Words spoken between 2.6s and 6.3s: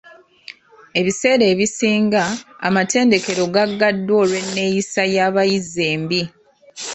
amatendekero gaggaddwa olw'enneeyisa y'abayizi embi.